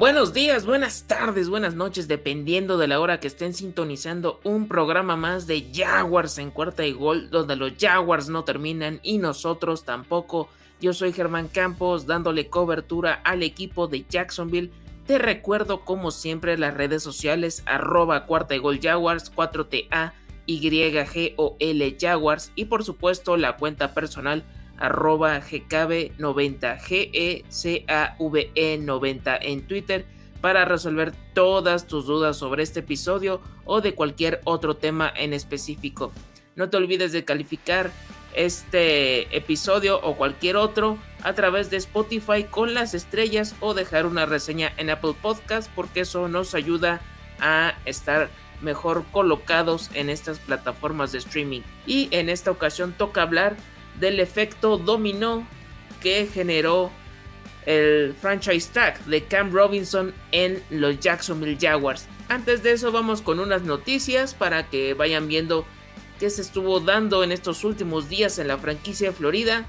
[0.00, 5.14] Buenos días, buenas tardes, buenas noches, dependiendo de la hora que estén sintonizando un programa
[5.14, 10.48] más de Jaguars en cuarta y gol, donde los Jaguars no terminan y nosotros tampoco.
[10.80, 14.70] Yo soy Germán Campos, dándole cobertura al equipo de Jacksonville.
[15.06, 20.14] Te recuerdo como siempre las redes sociales arroba cuarta y gol Jaguars 4TA
[20.46, 24.44] YGOL Jaguars y por supuesto la cuenta personal
[24.80, 30.04] arroba gkb90 G-E-C-A-V-E 90 en Twitter
[30.40, 36.12] para resolver todas tus dudas sobre este episodio o de cualquier otro tema en específico.
[36.56, 37.92] No te olvides de calificar
[38.34, 44.26] este episodio o cualquier otro a través de Spotify con las estrellas o dejar una
[44.26, 47.00] reseña en Apple Podcast porque eso nos ayuda
[47.40, 48.30] a estar
[48.62, 51.62] mejor colocados en estas plataformas de streaming.
[51.86, 53.56] Y en esta ocasión toca hablar
[54.00, 55.46] del efecto dominó
[56.00, 56.90] que generó
[57.66, 62.06] el franchise tag de Cam Robinson en los Jacksonville Jaguars.
[62.28, 65.66] Antes de eso vamos con unas noticias para que vayan viendo
[66.18, 69.66] qué se estuvo dando en estos últimos días en la franquicia de Florida.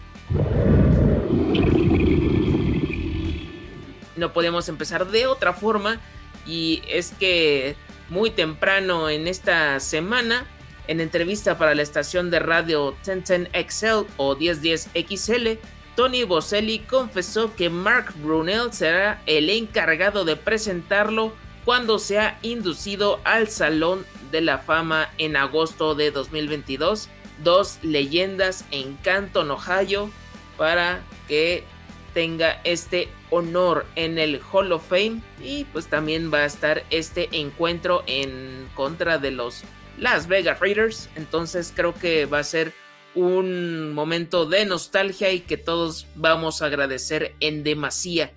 [4.15, 5.99] No podemos empezar de otra forma
[6.45, 7.75] y es que
[8.09, 10.45] muy temprano en esta semana
[10.91, 15.57] en entrevista para la estación de radio 1010XL o 1010XL,
[15.95, 23.47] Tony Boselli confesó que Mark Brunel será el encargado de presentarlo cuando sea inducido al
[23.47, 27.07] Salón de la Fama en agosto de 2022.
[27.41, 30.09] Dos leyendas en Canton, Ohio,
[30.57, 31.63] para que
[32.13, 37.29] tenga este honor en el Hall of Fame y pues también va a estar este
[37.31, 39.63] encuentro en contra de los
[40.01, 41.09] las Vegas Raiders.
[41.15, 42.73] Entonces creo que va a ser
[43.15, 48.33] un momento de nostalgia y que todos vamos a agradecer en demasía.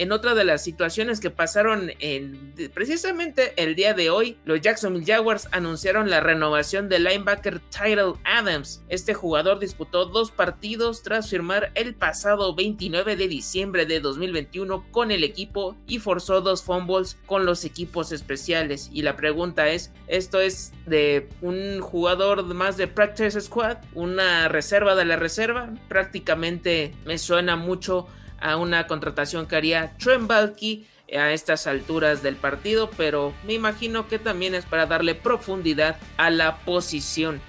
[0.00, 5.04] En otra de las situaciones que pasaron en, precisamente el día de hoy, los Jacksonville
[5.04, 8.82] Jaguars anunciaron la renovación del linebacker Tyrell Adams.
[8.88, 15.10] Este jugador disputó dos partidos tras firmar el pasado 29 de diciembre de 2021 con
[15.10, 18.88] el equipo y forzó dos fumbles con los equipos especiales.
[18.94, 23.76] Y la pregunta es, ¿esto es de un jugador más de Practice Squad?
[23.92, 25.74] ¿Una reserva de la reserva?
[25.88, 28.06] Prácticamente me suena mucho
[28.40, 30.30] a una contratación que haría Trent
[31.12, 36.30] a estas alturas del partido, pero me imagino que también es para darle profundidad a
[36.30, 37.40] la posición.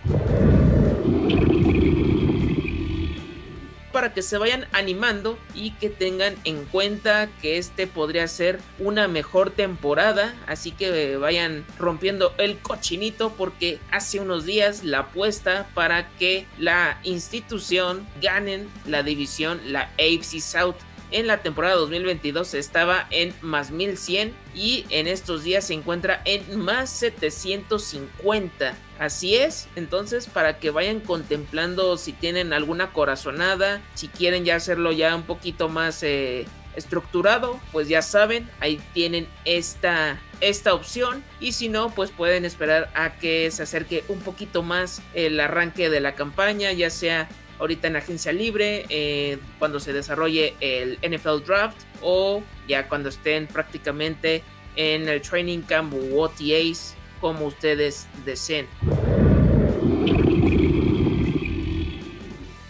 [3.92, 9.08] Para que se vayan animando y que tengan en cuenta que este podría ser una
[9.08, 10.36] mejor temporada.
[10.48, 17.00] Así que vayan rompiendo el cochinito porque hace unos días la apuesta para que la
[17.04, 20.76] institución ganen la división, la AFC South
[21.12, 26.60] en la temporada 2022 estaba en más 1100 y en estos días se encuentra en
[26.60, 28.76] más 750.
[29.00, 34.92] Así es, entonces para que vayan contemplando si tienen alguna corazonada, si quieren ya hacerlo
[34.92, 36.46] ya un poquito más eh,
[36.76, 42.90] estructurado, pues ya saben, ahí tienen esta, esta opción y si no, pues pueden esperar
[42.94, 47.28] a que se acerque un poquito más el arranque de la campaña, ya sea
[47.62, 53.46] ahorita en agencia libre, eh, cuando se desarrolle el NFL Draft o ya cuando estén
[53.46, 54.44] prácticamente
[54.76, 58.68] en el Training Camp o OTAs, como ustedes deseen.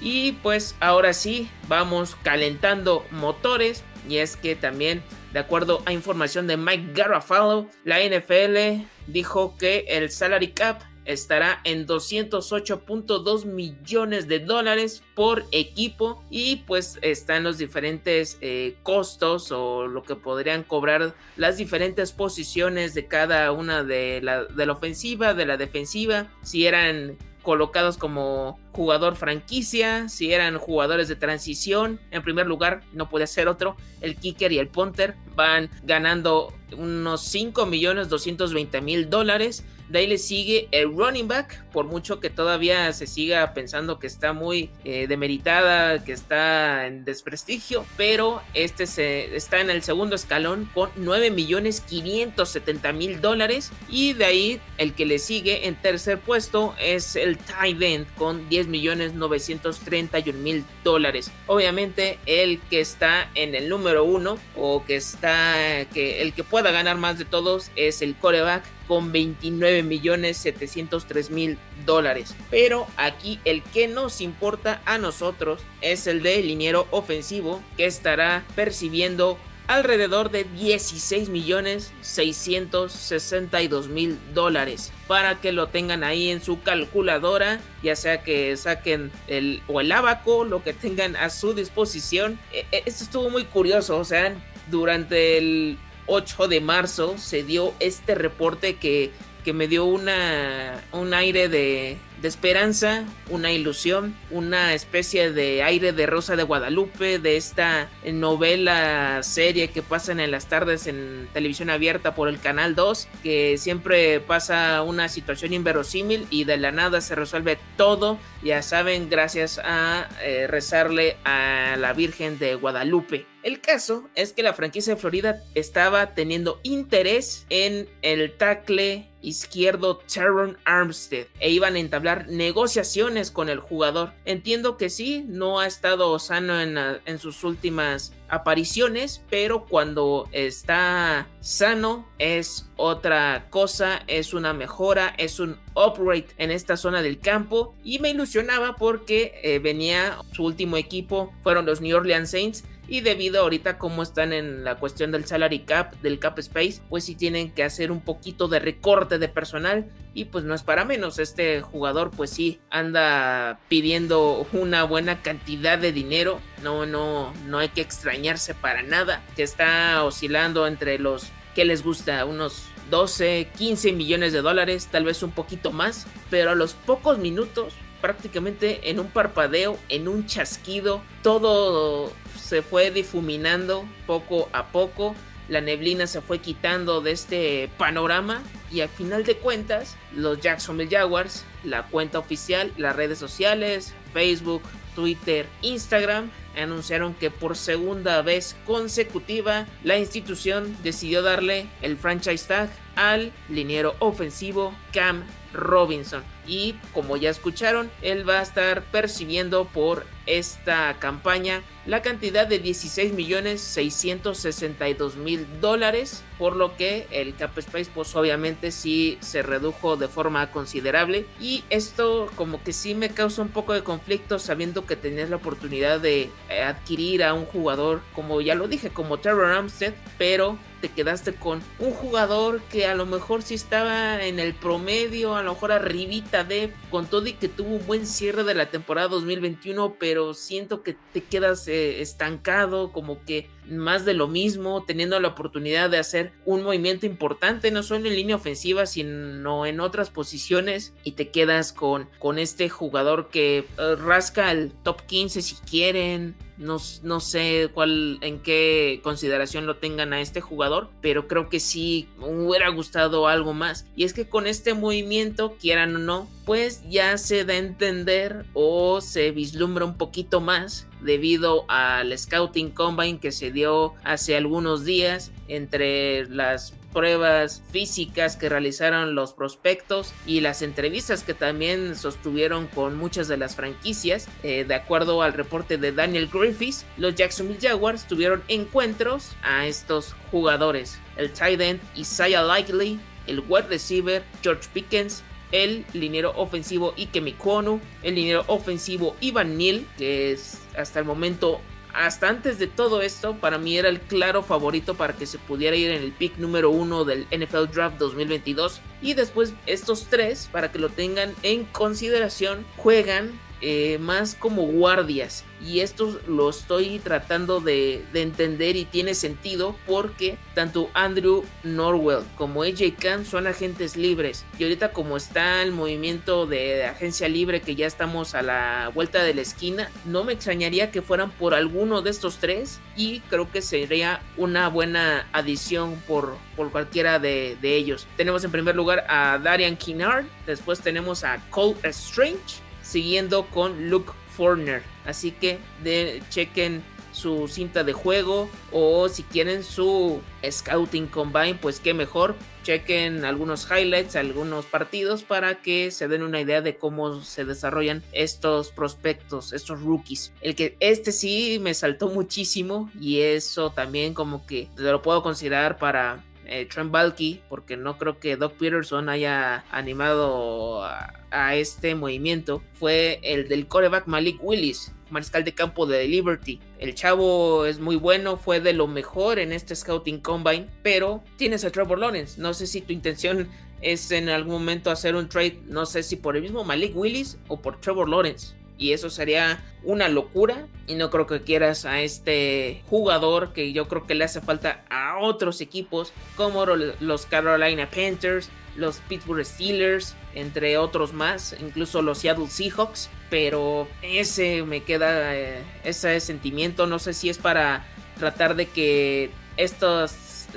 [0.02, 3.86] Y pues ahora sí, vamos calentando motores.
[4.10, 9.86] Y es que también, de acuerdo a información de Mike Garafalo, la NFL dijo que
[9.88, 17.58] el salary cap estará en 208.2 millones de dólares por equipo y pues están los
[17.58, 24.22] diferentes eh, costos o lo que podrían cobrar las diferentes posiciones de cada una de
[24.22, 30.58] la, de la ofensiva, de la defensiva, si eran colocados como jugador franquicia, si eran
[30.58, 35.16] jugadores de transición, en primer lugar no puede ser otro, el kicker y el punter
[35.36, 41.66] van ganando unos 5 millones 220 mil dólares de ahí le sigue el running back,
[41.74, 47.04] por mucho que todavía se siga pensando que está muy eh, demeritada, que está en
[47.04, 53.72] desprestigio, pero este se, está en el segundo escalón con 9 millones 570 mil dólares.
[53.90, 58.48] Y de ahí el que le sigue en tercer puesto es el tight end con
[58.48, 61.32] 10 10 millones 931 mil dólares.
[61.48, 66.72] Obviamente el que está en el número uno o que está, que el que pueda
[66.72, 72.36] ganar más de todos es el coreback con 29 millones 703 mil dólares.
[72.50, 78.44] Pero aquí el que nos importa a nosotros es el de liniero ofensivo que estará
[78.56, 79.38] percibiendo
[79.76, 87.60] alrededor de 16 millones 662 mil dólares para que lo tengan ahí en su calculadora
[87.82, 92.40] ya sea que saquen el o el abaco lo que tengan a su disposición.
[92.52, 94.36] E, e, esto estuvo muy curioso o sea
[94.70, 95.78] durante el
[96.08, 99.12] 8 de marzo se dio este reporte que,
[99.44, 105.92] que me dio una, un aire de, de esperanza, una ilusión, una especie de aire
[105.92, 111.70] de Rosa de Guadalupe, de esta novela serie que pasan en las tardes en televisión
[111.70, 117.02] abierta por el canal 2, que siempre pasa una situación inverosímil y de la nada
[117.02, 123.26] se resuelve todo, ya saben, gracias a eh, rezarle a la Virgen de Guadalupe.
[123.44, 129.98] El caso es que la franquicia de Florida estaba teniendo interés en el tackle izquierdo
[129.98, 134.14] Terron Armstead e iban a entablar negociaciones con el jugador.
[134.26, 142.08] Entiendo que sí, no ha estado sano en, sus últimas apariciones, pero cuando está sano
[142.18, 148.00] es otra cosa, es una mejora, es un upgrade en esta zona del campo y
[148.00, 153.42] me ilusionaba porque eh, venía su último equipo, fueron los New Orleans Saints y debido
[153.42, 157.52] ahorita como están en la cuestión del salary cap, del cap space, pues sí tienen
[157.52, 159.86] que hacer un poquito de recorte de personal.
[160.14, 165.78] Y pues no es para menos, este jugador pues sí anda pidiendo una buena cantidad
[165.78, 171.28] de dinero, no no no hay que extrañarse para nada, que está oscilando entre los
[171.56, 176.52] que les gusta unos 12, 15 millones de dólares, tal vez un poquito más, pero
[176.52, 182.12] a los pocos minutos prácticamente en un parpadeo, en un chasquido, todo
[182.52, 185.16] se fue difuminando poco a poco,
[185.48, 190.94] la neblina se fue quitando de este panorama y al final de cuentas los Jacksonville
[190.94, 194.64] Jaguars, la cuenta oficial, las redes sociales, Facebook,
[194.96, 202.70] Twitter, Instagram, anunciaron que por segunda vez consecutiva la institución decidió darle el franchise tag
[202.98, 205.24] al liniero ofensivo Cam
[205.54, 206.22] Robinson.
[206.48, 212.60] Y como ya escucharon, él va a estar percibiendo por esta campaña la cantidad de
[212.60, 219.42] 16 millones 662 mil dólares, por lo que el cap space pues obviamente sí se
[219.42, 221.26] redujo de forma considerable.
[221.40, 225.38] Y esto como que sí me causa un poco de conflicto sabiendo que tenías la
[225.38, 230.58] oportunidad de eh, adquirir a un jugador como ya lo dije como Trevor Armstead, pero
[230.82, 235.44] te quedaste con un jugador que a lo mejor sí estaba en el promedio, a
[235.44, 239.08] lo mejor arribita de, con todo y que tuvo un buen cierre de la temporada
[239.10, 245.20] 2021, pero siento que te quedas eh, estancado, como que más de lo mismo, teniendo
[245.20, 250.10] la oportunidad de hacer un movimiento importante, no solo en línea ofensiva, sino en otras
[250.10, 255.56] posiciones, y te quedas con, con este jugador que eh, rasca el top 15 si
[255.56, 261.50] quieren, no, no, sé cuál, en qué consideración lo tengan a este jugador, pero creo
[261.50, 263.86] que sí hubiera gustado algo más.
[263.96, 268.46] Y es que con este movimiento, quieran o no, pues ya se da a entender
[268.54, 274.86] o se vislumbra un poquito más debido al Scouting Combine que se dio hace algunos
[274.86, 282.68] días entre las pruebas físicas que realizaron los prospectos y las entrevistas que también sostuvieron
[282.68, 284.28] con muchas de las franquicias.
[284.44, 290.16] Eh, de acuerdo al reporte de Daniel Griffiths, los Jacksonville Jaguars tuvieron encuentros a estos
[290.32, 291.00] jugadores.
[291.18, 297.82] El tight end Isaiah Likely, el wide receiver George Pickens, el liniero ofensivo Ike Mikono,
[298.04, 301.62] el liniero ofensivo Ivan Neal, que es hasta el momento
[301.94, 305.76] hasta antes de todo esto, para mí era el claro favorito para que se pudiera
[305.76, 308.82] ir en el pick número uno del NFL Draft 2022.
[309.02, 315.46] Y después estos tres, para que lo tengan en consideración, juegan eh, más como guardias.
[315.64, 322.64] Y esto lo estoy tratando de, entender y tiene sentido porque tanto Andrew Norwell como
[322.64, 324.44] AJ Khan son agentes libres.
[324.58, 329.24] Y ahorita como está el movimiento de agencia libre que ya estamos a la vuelta
[329.24, 333.52] de la esquina, no me extrañaría que fueran por alguno de estos tres y creo
[333.52, 338.08] que sería una buena adición por, por cualquiera de, de ellos.
[338.18, 344.12] Tenemos en primer lugar a Darian Kinnard, después tenemos a Cole Strange siguiendo con Luke
[344.36, 344.84] Forner.
[345.06, 351.80] Así que de, chequen su cinta de juego o si quieren su Scouting Combine, pues
[351.80, 352.36] qué mejor.
[352.64, 358.04] Chequen algunos highlights, algunos partidos para que se den una idea de cómo se desarrollan
[358.12, 360.32] estos prospectos, estos rookies.
[360.42, 365.80] El que este sí me saltó muchísimo y eso también como que lo puedo considerar
[365.80, 371.96] para eh, Trent Balky, porque no creo que Doc Peterson haya animado a, a este
[371.96, 376.60] movimiento, fue el del coreback Malik Willis mariscal de campo de Liberty.
[376.80, 381.64] El chavo es muy bueno, fue de lo mejor en este Scouting Combine, pero tienes
[381.66, 382.42] a Trevor Lawrence.
[382.42, 383.50] No sé si tu intención
[383.82, 387.38] es en algún momento hacer un trade, no sé si por el mismo Malik Willis
[387.48, 388.56] o por Trevor Lawrence.
[388.82, 390.66] Y eso sería una locura.
[390.88, 394.84] Y no creo que quieras a este jugador que yo creo que le hace falta
[394.90, 402.18] a otros equipos como los Carolina Panthers, los Pittsburgh Steelers, entre otros más, incluso los
[402.18, 407.86] Seattle Seahawks, pero ese me queda eh, ese sentimiento, no sé si es para
[408.18, 410.12] tratar de que estas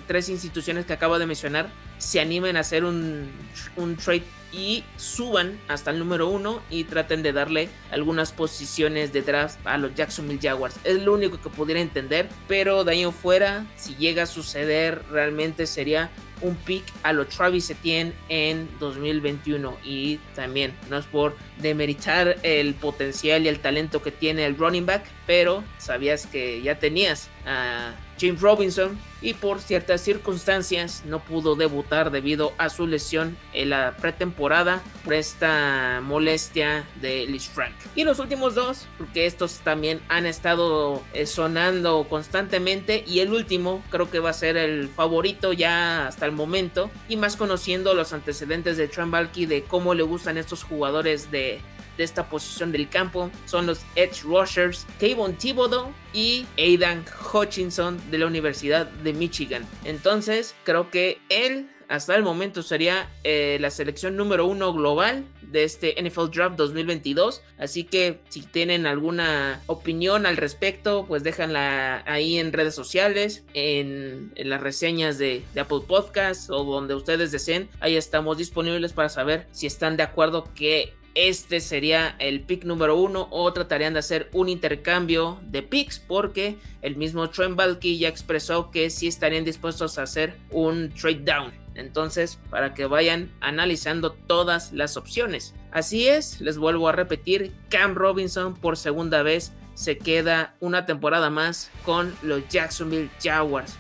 [0.07, 3.31] tres instituciones que acabo de mencionar se animen a hacer un,
[3.77, 4.25] un trade
[4.57, 9.79] y suban hasta el número uno y traten de darle algunas posiciones de draft a
[9.79, 10.77] los Jacksonville Jaguars.
[10.85, 15.03] Es lo único que pudiera entender, pero de ahí en fuera, si llega a suceder,
[15.11, 16.11] realmente sería
[16.41, 22.75] un pick a lo Travis Etienne en 2021 y también no es por demeritar el
[22.75, 27.93] potencial y el talento que tiene el running back, pero sabías que ya tenías a
[28.21, 33.97] James Robinson y por ciertas circunstancias no pudo debutar debido a su lesión en la
[33.97, 37.75] pretemporada por esta molestia de Liz Frank.
[37.95, 43.83] Y los últimos dos, porque estos también han estado eh, sonando constantemente y el último
[43.91, 48.13] creo que va a ser el favorito ya hasta el momento y más conociendo los
[48.13, 51.61] antecedentes de Balky de cómo le gustan estos jugadores de
[51.97, 58.19] de esta posición del campo son los Edge Rushers, Kayvon Thibodeau y Aidan Hutchinson de
[58.19, 59.67] la Universidad de Michigan.
[59.85, 65.65] Entonces, creo que él hasta el momento sería eh, la selección número uno global de
[65.65, 67.43] este NFL Draft 2022.
[67.59, 74.33] Así que si tienen alguna opinión al respecto, pues déjanla ahí en redes sociales, en,
[74.37, 77.69] las reseñas de, de, Apple Podcasts o donde ustedes deseen.
[77.81, 82.97] Ahí estamos disponibles para saber si están de acuerdo que este sería el pick número
[82.97, 88.09] uno o tratarían de hacer un intercambio de picks porque el mismo Trent Balky ya
[88.09, 91.53] expresó que sí estarían dispuestos a hacer un trade down.
[91.75, 95.55] Entonces, para que vayan analizando todas las opciones.
[95.73, 101.31] Así es, les vuelvo a repetir, Cam Robinson por segunda vez se queda una temporada
[101.31, 103.77] más con los Jacksonville Jaguars.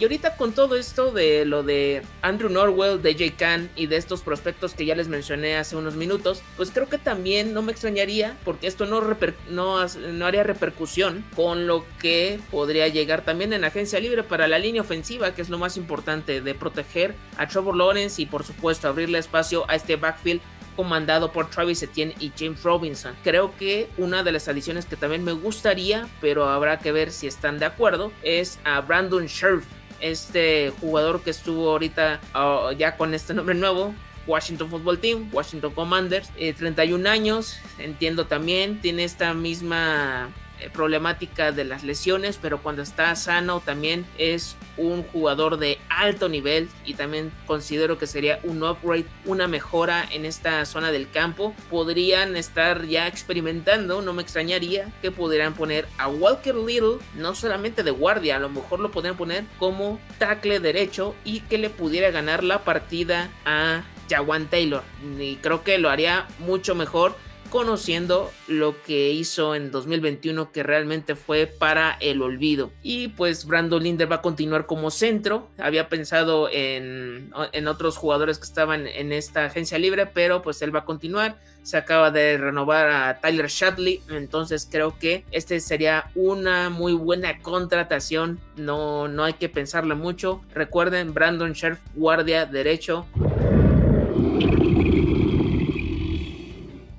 [0.00, 3.36] Y ahorita con todo esto de lo de Andrew Norwell, de J.
[3.36, 6.96] Khan y de estos prospectos que ya les mencioné hace unos minutos, pues creo que
[6.96, 9.02] también no me extrañaría porque esto no,
[9.50, 14.58] no, no haría repercusión con lo que podría llegar también en agencia libre para la
[14.58, 18.88] línea ofensiva, que es lo más importante de proteger a Trevor Lawrence y por supuesto
[18.88, 20.40] abrirle espacio a este backfield
[20.76, 23.14] comandado por Travis Etienne y James Robinson.
[23.22, 27.26] Creo que una de las adiciones que también me gustaría, pero habrá que ver si
[27.26, 29.66] están de acuerdo, es a Brandon Scherf
[30.00, 33.94] este jugador que estuvo ahorita ah, ya con este nombre nuevo,
[34.26, 40.30] Washington Football Team, Washington Commanders, 31 eh, años, entiendo también, tiene esta misma
[40.72, 46.68] problemática de las lesiones, pero cuando está sano también es un jugador de alto nivel
[46.84, 51.54] y también considero que sería un upgrade, una mejora en esta zona del campo.
[51.70, 57.82] Podrían estar ya experimentando, no me extrañaría que pudieran poner a Walker Little no solamente
[57.82, 62.10] de guardia, a lo mejor lo podrían poner como tackle derecho y que le pudiera
[62.10, 64.82] ganar la partida a Jawan Taylor.
[65.18, 67.16] Y creo que lo haría mucho mejor
[67.50, 72.70] conociendo lo que hizo en 2021 que realmente fue para el olvido.
[72.82, 75.48] Y pues Brandon Linder va a continuar como centro.
[75.58, 80.74] Había pensado en, en otros jugadores que estaban en esta agencia libre, pero pues él
[80.74, 81.38] va a continuar.
[81.62, 87.38] Se acaba de renovar a Tyler Shadley, entonces creo que este sería una muy buena
[87.42, 88.40] contratación.
[88.56, 90.40] No, no hay que pensarlo mucho.
[90.54, 93.06] Recuerden, Brandon Scherf, guardia derecho.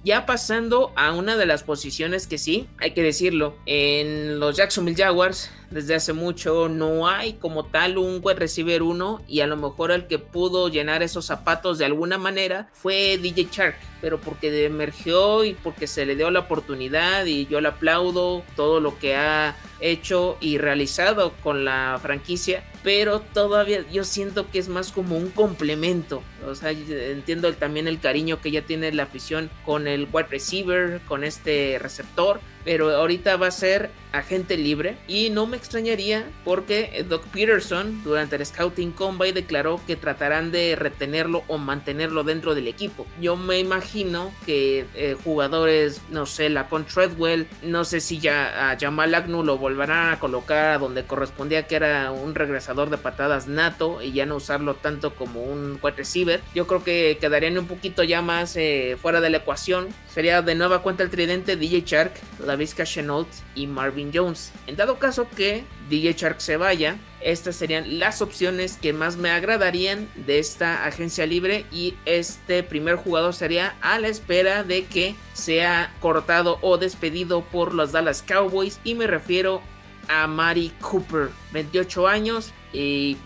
[0.03, 4.97] Ya pasando a una de las posiciones que sí, hay que decirlo, en los Jacksonville
[4.97, 6.69] Jaguars desde hace mucho.
[6.69, 10.69] No hay como tal un wide receiver 1 y a lo mejor el que pudo
[10.69, 16.05] llenar esos zapatos de alguna manera fue DJ Shark, pero porque emergió y porque se
[16.05, 21.33] le dio la oportunidad y yo le aplaudo todo lo que ha hecho y realizado
[21.41, 26.21] con la franquicia, pero todavía yo siento que es más como un complemento.
[26.45, 31.01] O sea, entiendo también el cariño que ya tiene la afición con el wide receiver,
[31.07, 37.05] con este receptor, pero ahorita va a ser agente libre y no me extrañaría porque
[37.07, 42.67] Doc Peterson durante el Scouting Combine declaró que tratarán de retenerlo o mantenerlo dentro del
[42.67, 43.05] equipo.
[43.19, 48.71] Yo me imagino que eh, jugadores, no sé, la con Treadwell, no sé si ya
[48.71, 53.47] a Jamal Agnew lo volverán a colocar donde correspondía que era un regresador de patadas
[53.47, 56.41] nato y ya no usarlo tanto como un wide receiver.
[56.53, 59.89] Yo creo que quedarían un poquito ya más eh, fuera de la ecuación.
[60.13, 62.13] Sería de nueva cuenta el tridente DJ Shark,
[62.55, 64.51] Vizca Chenault y Marvin Jones.
[64.67, 69.29] En dado caso que DJ Shark se vaya, estas serían las opciones que más me
[69.29, 75.15] agradarían de esta agencia libre y este primer jugador sería a la espera de que
[75.33, 79.61] sea cortado o despedido por los Dallas Cowboys y me refiero
[80.07, 83.17] a Mari Cooper, 28 años y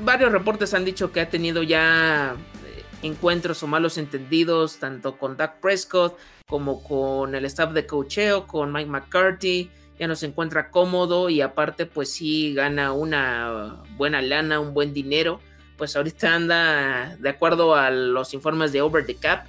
[0.00, 2.36] varios reportes han dicho que ha tenido ya
[3.02, 8.72] encuentros o malos entendidos tanto con Doug Prescott como con el staff de cocheo, con
[8.72, 9.70] Mike McCarthy.
[9.98, 14.92] Ya no se encuentra cómodo y aparte pues sí gana una buena lana, un buen
[14.92, 15.40] dinero.
[15.76, 19.46] Pues ahorita anda, de acuerdo a los informes de Over the Cap,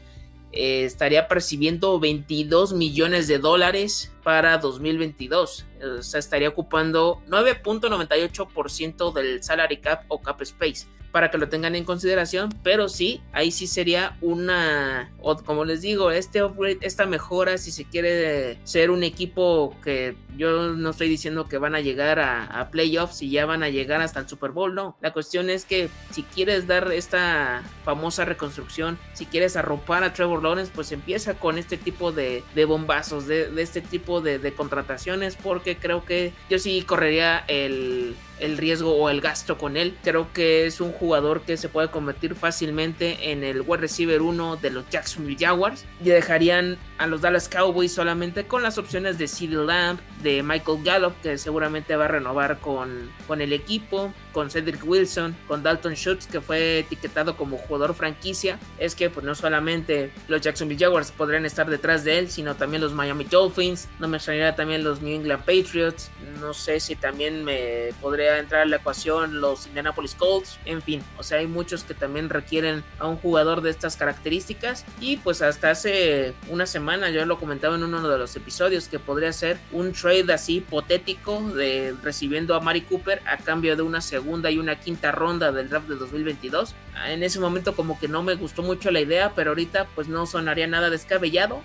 [0.51, 5.65] eh, estaría percibiendo 22 millones de dólares para 2022.
[5.99, 11.75] O sea, estaría ocupando 9.98% del salary cap o cap space para que lo tengan
[11.75, 15.13] en consideración, pero sí, ahí sí sería una,
[15.45, 20.73] como les digo, este upgrade, esta mejora, si se quiere ser un equipo que yo
[20.73, 24.19] no estoy diciendo que van a llegar a, playoffs y ya van a llegar hasta
[24.19, 29.25] el Super Bowl, no, la cuestión es que si quieres dar esta famosa reconstrucción, si
[29.25, 33.79] quieres arropar a Trevor Lawrence, pues empieza con este tipo de, bombazos, de, de este
[33.79, 39.21] tipo de, de contrataciones, porque creo que yo sí correría el el riesgo o el
[39.21, 39.97] gasto con él.
[40.03, 44.57] Creo que es un jugador que se puede convertir fácilmente en el wide receiver 1
[44.57, 45.85] de los Jacksonville Jaguars.
[46.01, 50.83] Y dejarían a los Dallas Cowboys solamente con las opciones de CeeDee Lamb, de Michael
[50.83, 55.93] Gallup, que seguramente va a renovar con, con el equipo, con Cedric Wilson, con Dalton
[55.93, 58.59] Schultz, que fue etiquetado como jugador franquicia.
[58.79, 62.81] Es que pues no solamente los Jacksonville Jaguars podrían estar detrás de él, sino también
[62.81, 63.87] los Miami Dolphins.
[63.99, 66.09] No me extrañaría también los New England Patriots.
[66.39, 70.59] No sé si también me podría entrar a la ecuación los Indianapolis Colts.
[70.65, 74.85] En fin, o sea, hay muchos que también requieren a un jugador de estas características.
[74.99, 78.99] Y pues hasta hace una semana yo lo comentaba en uno de los episodios, que
[78.99, 84.01] podría ser un trade así hipotético de recibiendo a Mari Cooper a cambio de una
[84.01, 86.75] segunda y una quinta ronda del draft de 2022.
[87.07, 90.25] En ese momento como que no me gustó mucho la idea, pero ahorita pues no
[90.25, 91.63] sonaría nada descabellado.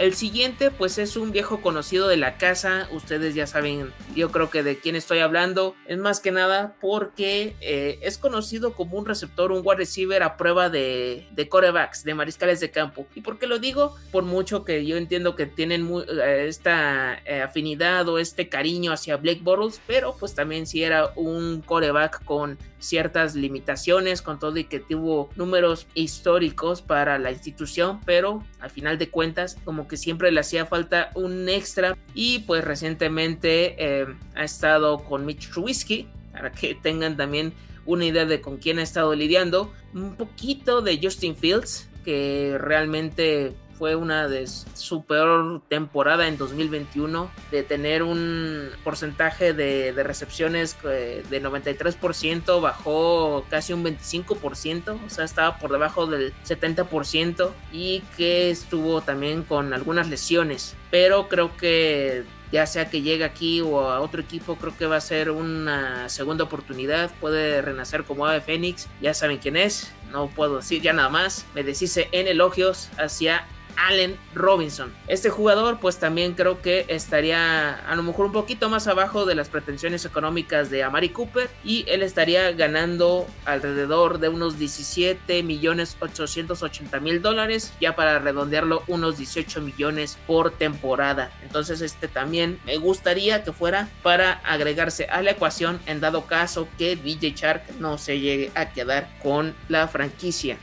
[0.00, 4.48] El siguiente pues es un viejo conocido de la casa, ustedes ya saben yo creo
[4.48, 9.04] que de quién estoy hablando, es más que nada porque eh, es conocido como un
[9.04, 13.06] receptor, un wide receiver a prueba de, de corebacks, de mariscales de campo.
[13.14, 13.94] ¿Y por qué lo digo?
[14.10, 19.18] Por mucho que yo entiendo que tienen eh, esta eh, afinidad o este cariño hacia
[19.18, 24.64] Blake Bortles, pero pues también si era un coreback con ciertas limitaciones, con todo y
[24.64, 30.30] que tuvo números históricos para la institución, pero al final de cuentas como que siempre
[30.30, 31.98] le hacía falta un extra.
[32.14, 37.52] Y pues recientemente eh, ha estado con Mitch Trubisky para que tengan también
[37.84, 39.72] una idea de con quién ha estado lidiando.
[39.92, 47.30] Un poquito de Justin Fields que realmente fue una de su peor temporada en 2021,
[47.50, 55.56] de tener un porcentaje de, recepciones de 93%, bajó casi un 25%, o sea, estaba
[55.56, 62.66] por debajo del 70% y que estuvo también con algunas lesiones, pero creo que ya
[62.66, 66.44] sea que llegue aquí o a otro equipo, creo que va a ser una segunda
[66.44, 67.10] oportunidad.
[67.18, 71.46] Puede renacer como Ave Fénix, ya saben quién es, no puedo decir ya nada más.
[71.54, 74.92] Me deshice en elogios hacia Allen Robinson.
[75.08, 79.34] Este jugador pues también creo que estaría a lo mejor un poquito más abajo de
[79.34, 85.96] las pretensiones económicas de Amari Cooper y él estaría ganando alrededor de unos 17 millones
[86.00, 91.32] 880 mil dólares ya para redondearlo unos 18 millones por temporada.
[91.42, 96.68] Entonces este también me gustaría que fuera para agregarse a la ecuación en dado caso
[96.78, 100.58] que DJ Shark no se llegue a quedar con la franquicia.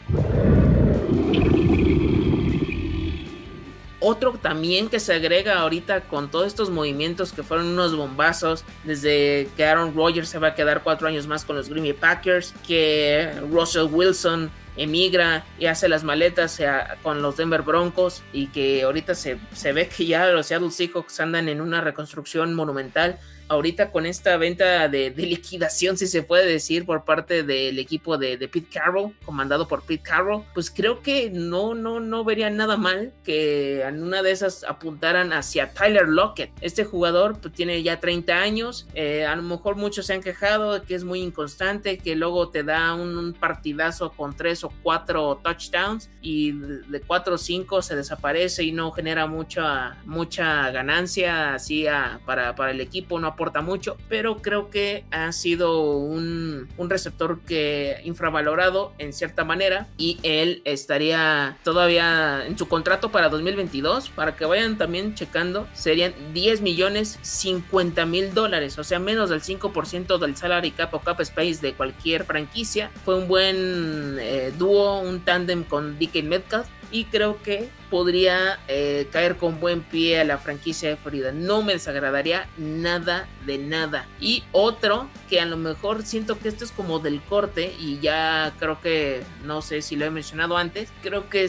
[3.99, 9.49] Otro también que se agrega ahorita con todos estos movimientos que fueron unos bombazos, desde
[9.57, 12.53] que Aaron Rodgers se va a quedar cuatro años más con los Green Bay Packers,
[12.67, 16.62] que Russell Wilson emigra y hace las maletas
[17.01, 21.19] con los Denver Broncos y que ahorita se, se ve que ya los Seattle Seahawks
[21.19, 23.17] andan en una reconstrucción monumental
[23.49, 28.38] ahorita con esta venta de, liquidación, si se puede decir, por parte del equipo de,
[28.38, 33.13] Pete Carroll, comandado por Pete Carroll, pues creo que no, no, no vería nada mal
[33.23, 36.51] que en una de esas apuntaran hacia Tyler Lockett.
[36.62, 40.73] Este jugador pues, tiene ya 30 años, eh, a lo mejor muchos se han quejado
[40.73, 45.39] de que es muy inconstante, que luego te da un, partidazo con tres o cuatro
[45.43, 51.86] touchdowns y de cuatro o cinco se desaparece y no genera mucha, mucha ganancia así
[52.25, 57.39] para, para el equipo, no aporta mucho, pero creo que ha sido un, un receptor
[57.41, 64.36] que infravalorado en cierta manera y él estaría todavía en su contrato para 2022, para
[64.36, 70.17] que vayan también checando, serían 10 millones 50 mil dólares, o sea, menos del 5%
[70.17, 72.89] del salary cap o cap space de cualquier franquicia.
[73.06, 79.08] Fue un buen eh, dúo, un tándem con DK Metcalf y creo que podría eh,
[79.12, 81.32] caer con buen pie a la franquicia de Florida.
[81.32, 84.06] No me desagradaría nada de nada.
[84.19, 88.54] Y otro que a lo mejor siento que esto es como del corte y ya
[88.60, 90.89] creo que no sé si lo he mencionado antes.
[91.02, 91.47] Creo que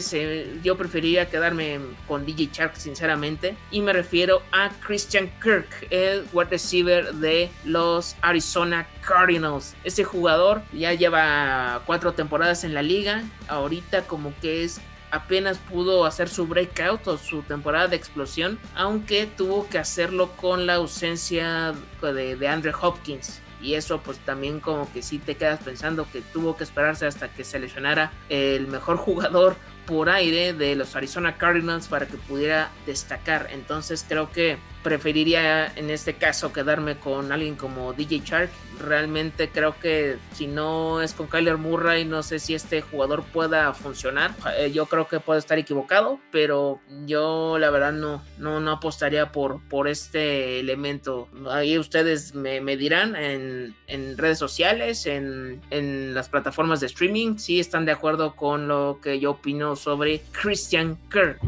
[0.63, 6.49] yo preferiría quedarme con DJ Shark sinceramente y me refiero a Christian Kirk, el wide
[6.49, 9.75] receiver de los Arizona Cardinals.
[9.83, 13.23] Ese jugador ya lleva cuatro temporadas en la liga.
[13.47, 19.25] Ahorita como que es apenas pudo hacer su breakout o su temporada de explosión, aunque
[19.25, 23.41] tuvo que hacerlo con la ausencia de, de Andrew Hopkins.
[23.61, 27.29] Y eso pues también como que sí te quedas pensando que tuvo que esperarse hasta
[27.29, 29.55] que se lesionara el mejor jugador
[29.89, 33.49] por aire de los Arizona Cardinals para que pudiera destacar.
[33.51, 38.49] Entonces creo que preferiría en este caso quedarme con alguien como DJ Shark.
[38.79, 43.73] Realmente creo que si no es con Kyler Murray, no sé si este jugador pueda
[43.73, 44.31] funcionar.
[44.57, 49.31] Eh, yo creo que puede estar equivocado, pero yo la verdad no, no, no apostaría
[49.31, 51.27] por, por este elemento.
[51.49, 57.59] Ahí ustedes me, dirán en, en, redes sociales, en, en las plataformas de streaming, si
[57.59, 61.39] están de acuerdo con lo que yo opino sobre Christian Kirk.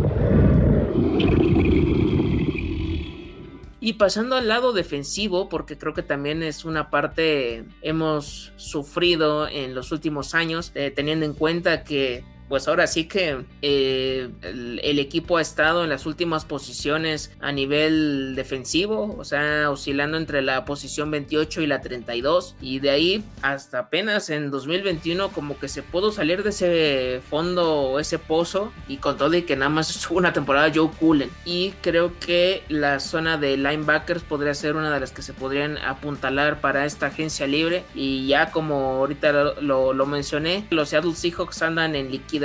[3.84, 9.74] Y pasando al lado defensivo, porque creo que también es una parte hemos sufrido en
[9.74, 15.38] los últimos años, eh, teniendo en cuenta que pues ahora sí que eh, el, equipo
[15.38, 21.12] ha estado en las últimas posiciones a nivel defensivo, o sea, oscilando entre la posición
[21.12, 26.12] 28 y la 32, y de ahí hasta apenas en 2021 como que se pudo
[26.12, 30.34] salir de ese fondo, ese pozo, y con todo y que nada más estuvo una
[30.34, 35.14] temporada Joe Cullen, y creo que la zona de linebackers podría ser una de las
[35.14, 40.90] que se podrían apuntalar para esta agencia libre, y ya como ahorita lo, mencioné, los
[40.90, 42.41] Seattle Seahawks andan en liquidez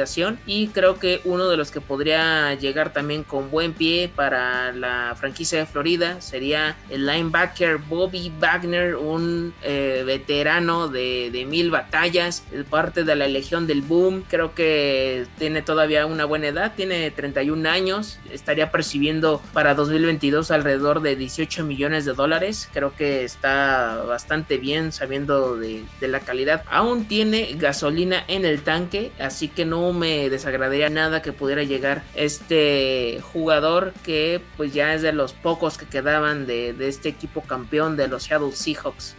[0.47, 5.15] y creo que uno de los que podría llegar también con buen pie para la
[5.19, 12.43] franquicia de Florida sería el linebacker Bobby Wagner, un eh, veterano de, de, mil batallas,
[12.69, 17.69] parte de la Legión del Boom, creo que tiene todavía una buena edad, tiene 31
[17.69, 24.59] años, estaría percibiendo para 2022 alrededor de 18 millones de dólares, creo que está bastante
[24.59, 29.76] bien sabiendo de, de la calidad, aún tiene gasolina en el tanque, así que no
[29.93, 35.79] me desagradaría nada que pudiera llegar este jugador que pues ya es de los pocos
[35.79, 39.17] que quedaban de, de este equipo campeón de los Seattle Seahawks.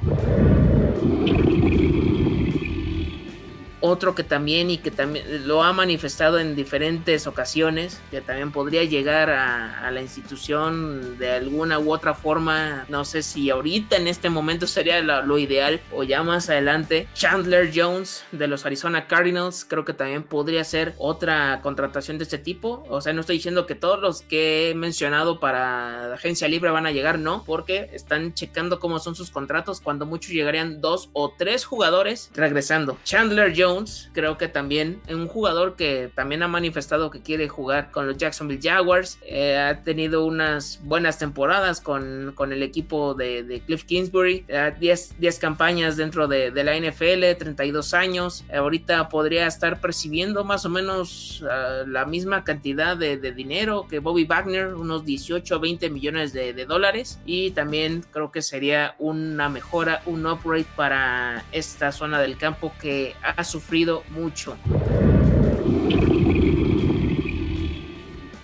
[3.88, 8.84] Otro que también y que también lo ha manifestado en diferentes ocasiones, que también podría
[8.84, 14.30] llegar a, la institución de alguna u otra forma, no sé si ahorita en este
[14.30, 17.08] momento sería lo, ideal o ya más adelante.
[17.14, 22.40] Chandler Jones de los Arizona Cardinals, creo que también podría ser otra contratación de este
[22.40, 22.86] tipo.
[22.90, 26.72] O sea, no estoy diciendo que todos los que he mencionado para la agencia libre
[26.72, 29.80] van a llegar, no, porque están checando cómo son sus contratos.
[29.80, 32.98] Cuando muchos llegarían dos o tres jugadores regresando.
[33.06, 33.77] Chandler Jones
[34.14, 38.62] creo que también un jugador que también ha manifestado que quiere jugar con los Jacksonville
[38.62, 39.20] Jaguars.
[39.24, 44.46] Eh, ha tenido unas buenas temporadas con, con el equipo de, Cliff Kingsbury.
[44.80, 48.44] 10, eh, campañas dentro de, la NFL, 32 años.
[48.54, 54.24] ahorita podría estar percibiendo más o menos eh, la misma cantidad de, dinero que Bobby
[54.24, 57.20] Wagner, unos 18 o 20 millones de dólares.
[57.26, 63.16] Y también creo que sería una mejora, un upgrade para esta zona del campo que
[63.22, 63.67] ha sufrido
[64.10, 64.58] mucho.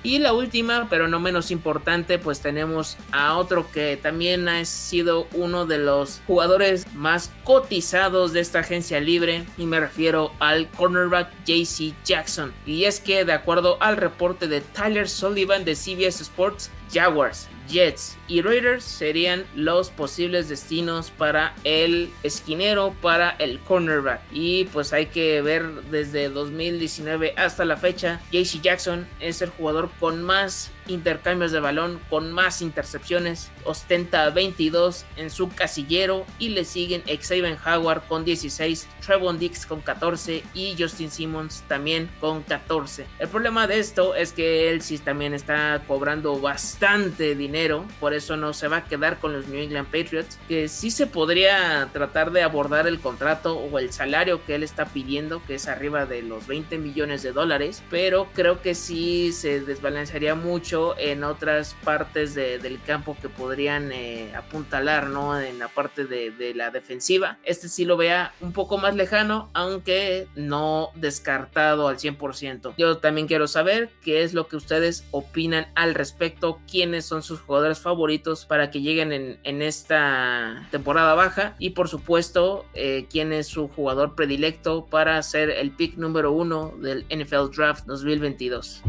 [0.06, 5.28] Y la última, pero no menos importante, pues tenemos a otro que también ha sido
[5.32, 11.32] uno de los jugadores más cotizados de esta agencia libre y me refiero al cornerback
[11.46, 12.54] JC Jackson.
[12.66, 18.18] Y es que de acuerdo al reporte de Tyler Sullivan de CBS Sports, Jaguars, Jets
[18.28, 24.22] y Raiders serían los posibles destinos para el esquinero, para el cornerback.
[24.32, 29.90] Y pues hay que ver desde 2019 hasta la fecha, JC Jackson es el jugador
[30.00, 36.66] con más intercambios de balón, con más intercepciones, ostenta 22 en su casillero y le
[36.66, 43.06] siguen Xavier Howard con 16, Trevon Dix con 14 y Justin Simmons también con 14.
[43.20, 48.38] El problema de esto es que él sí también está cobrando bastante dinero, por eso
[48.38, 52.32] no se va a quedar con los New England Patriots, que sí se podría tratar
[52.32, 56.22] de abordar el contrato o el salario que él está pidiendo, que es arriba de
[56.22, 62.34] los 20 millones de dólares, pero creo que sí se desbalancearía mucho en otras partes
[62.34, 65.40] del campo que podrían eh, apuntalar, ¿no?
[65.40, 67.38] En la parte de, la defensiva.
[67.44, 72.74] Este sí lo vea un poco más lejano, aunque no descartado al 100%.
[72.78, 77.40] Yo también quiero saber qué es lo que ustedes opinan al respecto, quiénes son sus
[77.40, 83.48] jugadores favoritos para que lleguen en, esta temporada baja y por supuesto eh, quién es
[83.48, 88.84] su jugador predilecto para ser el pick número uno del NFL Draft 2022.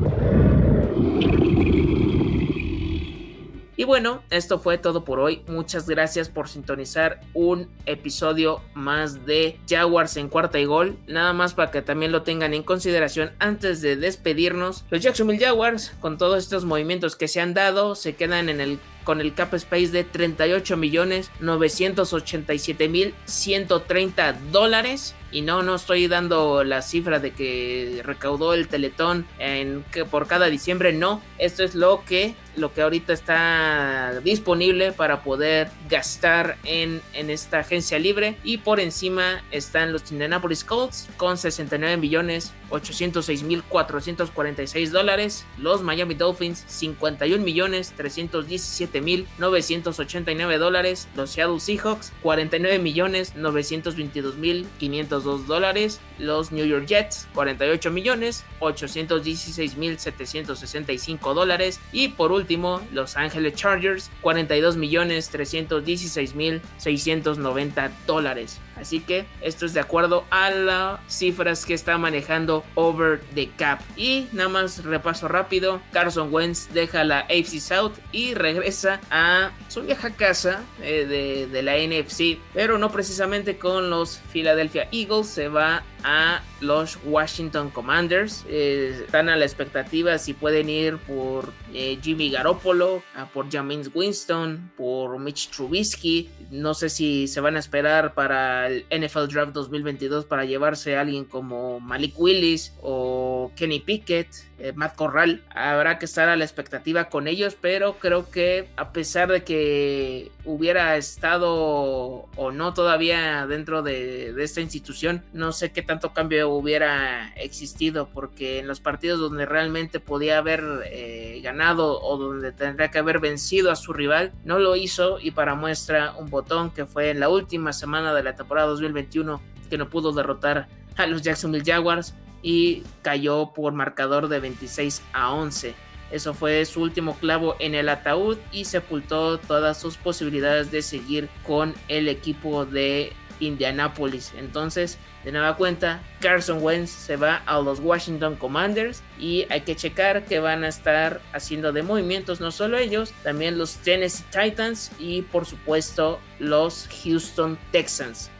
[3.76, 5.42] Y bueno, esto fue todo por hoy.
[5.48, 10.96] Muchas gracias por sintonizar un episodio más de Jaguars en cuarta y gol.
[11.08, 14.84] Nada más para que también lo tengan en consideración antes de despedirnos.
[14.90, 18.78] Los Jacksonville Jaguars, con todos estos movimientos que se han dado, se quedan en el
[19.04, 25.14] con el cap space de 38 millones 987 mil 130 dólares.
[25.30, 30.28] Y no no estoy dando la cifra de que recaudó el teletón en que por
[30.28, 31.20] cada diciembre no.
[31.38, 37.60] Esto es lo que lo que ahorita está disponible para poder gastar en, en esta
[37.60, 38.36] agencia libre.
[38.44, 45.46] Y por encima están los Indianapolis Colts con 69 millones 806 mil 446 dólares.
[45.58, 51.08] Los Miami Dolphins 51 millones 317 mil 989 dólares.
[51.16, 56.00] Los Seattle Seahawks 49 millones 922 mil 502 dólares.
[56.18, 61.80] Los New York Jets 48 millones 816 mil 765 dólares.
[61.92, 68.60] Y por último, Los Angeles Chargers 42 millones 316 mil 690 dólares.
[68.84, 73.80] Así que esto es de acuerdo a las cifras que está manejando Over the Cap.
[73.96, 75.80] Y nada más repaso rápido.
[75.90, 81.78] Carson Wentz deja la AFC South y regresa a su vieja casa eh, de, la
[81.78, 82.38] NFC.
[82.52, 85.28] Pero no precisamente con los Philadelphia Eagles.
[85.28, 88.44] Se va a los Washington Commanders.
[88.48, 94.70] Eh, están a la expectativa si pueden ir por eh, Jimmy Garoppolo, por James Winston,
[94.76, 96.30] por Mitch Trubisky.
[96.50, 101.00] No sé si se van a esperar para el NFL Draft 2022 para llevarse a
[101.00, 105.42] alguien como Malik Willis o Kenny Pickett, eh, Matt Corral.
[105.50, 110.30] Habrá que estar a la expectativa con ellos, pero creo que a pesar de que
[110.44, 116.50] hubiera estado o no todavía dentro de, de esta institución, no sé qué tanto cambio
[116.50, 122.90] hubiera existido, porque en los partidos donde realmente podía haber eh, ganado o donde tendría
[122.90, 126.84] que haber vencido a su rival, no lo hizo y para muestra un botón que
[126.84, 131.22] fue en la última semana de la temporada 2021 que no pudo derrotar a los
[131.22, 135.76] Jacksonville Jaguars y cayó por marcador de 26 a 11.
[136.10, 141.28] Eso fue su último clavo en el ataúd y sepultó todas sus posibilidades de seguir
[141.46, 144.32] con el equipo de Indianapolis.
[144.36, 149.76] Entonces, de nueva cuenta, Carson Wentz se va a los Washington Commanders y hay que
[149.76, 154.90] checar que van a estar haciendo de movimientos no solo ellos, también los Tennessee Titans
[154.98, 158.30] y por supuesto los Houston Texans.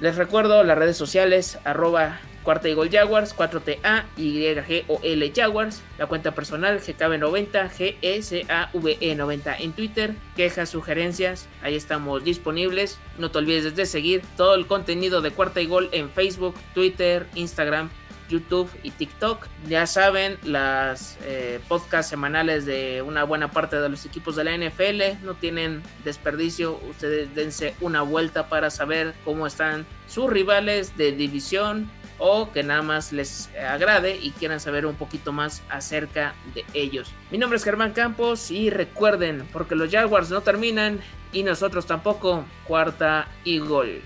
[0.00, 6.80] Les recuerdo las redes sociales, arroba Cuarta Gol Jaguars, 4TA, YGOL Jaguars, la cuenta personal
[6.80, 7.68] GKB90,
[8.00, 12.98] GSAVE90 en Twitter, quejas, sugerencias, ahí estamos disponibles.
[13.18, 17.26] No te olvides de seguir todo el contenido de Cuarta y Gol en Facebook, Twitter,
[17.34, 17.90] Instagram,
[18.30, 19.46] YouTube y TikTok.
[19.68, 24.56] Ya saben, las eh, podcasts semanales de una buena parte de los equipos de la
[24.56, 26.80] NFL no tienen desperdicio.
[26.88, 32.82] Ustedes dense una vuelta para saber cómo están sus rivales de división o que nada
[32.82, 37.12] más les agrade y quieran saber un poquito más acerca de ellos.
[37.30, 41.00] Mi nombre es Germán Campos y recuerden, porque los Jaguars no terminan
[41.32, 44.02] y nosotros tampoco, cuarta y gol.